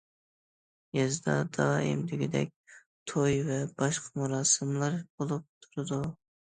يېزىدا 0.97 1.35
دائىم 1.59 2.01
دېگۈدەك 2.13 2.57
توي 3.13 3.39
ۋە 3.53 3.61
باشقا 3.83 4.21
مۇراسىملار 4.25 5.01
بولۇپ 5.21 5.51
تۇرىدۇ. 5.67 6.07